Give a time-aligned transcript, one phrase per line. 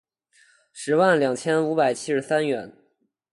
[0.73, 2.75] 十万两千五百七十三元